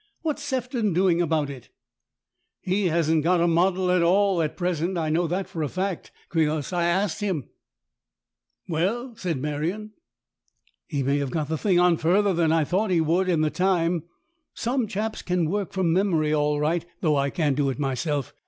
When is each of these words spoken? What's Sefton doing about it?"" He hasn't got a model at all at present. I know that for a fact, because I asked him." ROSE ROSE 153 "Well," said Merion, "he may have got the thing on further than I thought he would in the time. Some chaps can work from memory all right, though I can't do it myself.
What's 0.23 0.41
Sefton 0.41 0.93
doing 0.93 1.21
about 1.21 1.51
it?"" 1.51 1.69
He 2.63 2.87
hasn't 2.87 3.23
got 3.23 3.39
a 3.39 3.45
model 3.47 3.91
at 3.91 4.01
all 4.01 4.41
at 4.41 4.57
present. 4.57 4.97
I 4.97 5.11
know 5.11 5.27
that 5.27 5.47
for 5.47 5.61
a 5.61 5.69
fact, 5.69 6.11
because 6.31 6.73
I 6.73 6.85
asked 6.85 7.19
him." 7.21 7.49
ROSE 8.67 8.79
ROSE 8.79 8.79
153 8.79 8.87
"Well," 8.87 9.15
said 9.15 9.39
Merion, 9.39 9.91
"he 10.87 11.03
may 11.03 11.19
have 11.19 11.29
got 11.29 11.49
the 11.49 11.57
thing 11.59 11.79
on 11.79 11.97
further 11.97 12.33
than 12.33 12.51
I 12.51 12.63
thought 12.63 12.89
he 12.89 12.99
would 12.99 13.29
in 13.29 13.41
the 13.41 13.51
time. 13.51 14.01
Some 14.55 14.87
chaps 14.87 15.21
can 15.21 15.47
work 15.47 15.71
from 15.71 15.93
memory 15.93 16.33
all 16.33 16.59
right, 16.59 16.83
though 17.01 17.15
I 17.15 17.29
can't 17.29 17.55
do 17.55 17.69
it 17.69 17.77
myself. 17.77 18.33